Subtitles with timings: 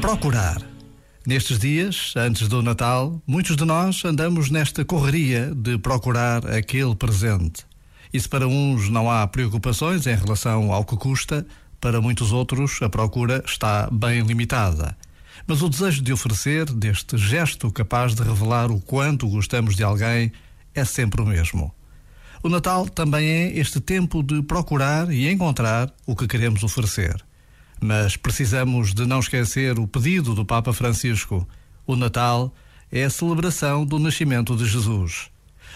[0.00, 0.62] Procurar.
[1.26, 7.66] Nestes dias, antes do Natal, muitos de nós andamos nesta correria de procurar aquele presente.
[8.12, 11.46] E se para uns não há preocupações em relação ao que custa,
[11.80, 14.96] para muitos outros a procura está bem limitada.
[15.46, 20.32] Mas o desejo de oferecer, deste gesto capaz de revelar o quanto gostamos de alguém,
[20.74, 21.74] é sempre o mesmo.
[22.42, 27.22] O Natal também é este tempo de procurar e encontrar o que queremos oferecer.
[27.78, 31.46] Mas precisamos de não esquecer o pedido do Papa Francisco.
[31.86, 32.54] O Natal
[32.90, 35.30] é a celebração do nascimento de Jesus.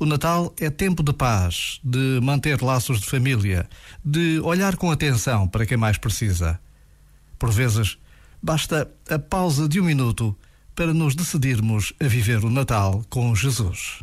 [0.00, 3.68] O Natal é tempo de paz, de manter laços de família,
[4.02, 6.58] de olhar com atenção para quem mais precisa.
[7.38, 7.98] Por vezes,
[8.42, 10.34] basta a pausa de um minuto
[10.74, 14.02] para nos decidirmos a viver o Natal com Jesus.